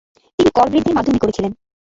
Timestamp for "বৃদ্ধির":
0.69-0.97